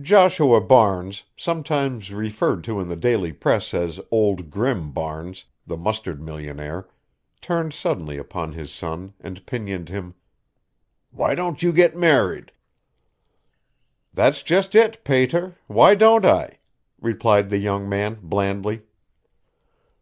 Joshua 0.00 0.62
Barnes, 0.62 1.24
sometimes 1.36 2.10
referred 2.10 2.64
to 2.64 2.80
in 2.80 2.88
the 2.88 2.96
daily 2.96 3.34
press 3.34 3.74
as 3.74 4.00
Old 4.10 4.48
Grim 4.48 4.92
Barnes, 4.92 5.44
the 5.66 5.76
mustard 5.76 6.22
millionaire, 6.22 6.88
turned 7.42 7.74
suddenly 7.74 8.16
upon 8.16 8.52
his 8.54 8.72
son 8.72 9.12
and 9.20 9.44
pinioned 9.44 9.90
him: 9.90 10.14
"Why 11.10 11.34
don't 11.34 11.62
you 11.62 11.70
get 11.70 11.94
married?" 11.94 12.50
"That's 14.14 14.42
just 14.42 14.74
it, 14.74 15.04
pater 15.04 15.58
why 15.66 15.96
don't 15.96 16.24
I?" 16.24 16.60
replied 16.98 17.50
the 17.50 17.58
young 17.58 17.86
man, 17.86 18.18
blandly. 18.22 18.84